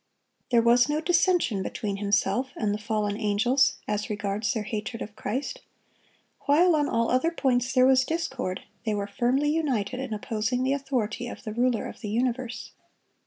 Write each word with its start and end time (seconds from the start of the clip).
There 0.49 0.63
was 0.63 0.89
no 0.89 0.99
dissension 0.99 1.61
between 1.61 1.97
himself 1.97 2.53
and 2.55 2.73
the 2.73 2.79
fallen 2.81 3.15
angels 3.17 3.75
as 3.87 4.09
regards 4.09 4.51
their 4.51 4.63
hatred 4.63 4.99
of 5.03 5.15
Christ; 5.15 5.61
while 6.47 6.75
on 6.75 6.89
all 6.89 7.11
other 7.11 7.29
points 7.29 7.71
there 7.71 7.85
was 7.85 8.03
discord, 8.03 8.61
they 8.83 8.95
were 8.95 9.05
firmly 9.05 9.51
united 9.51 9.99
in 9.99 10.11
opposing 10.11 10.63
the 10.63 10.73
authority 10.73 11.27
of 11.27 11.43
the 11.43 11.53
Ruler 11.53 11.85
of 11.85 11.99
the 12.01 12.09
universe. 12.09 12.71